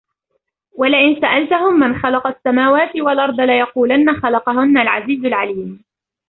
ولئن 0.75 1.21
سألتهم 1.21 1.79
من 1.79 1.95
خلق 1.99 2.27
السماوات 2.27 2.95
والأرض 2.95 3.41
ليقولن 3.41 4.15
خلقهن 4.21 4.77
العزيز 4.77 5.25
العليم 5.25 5.83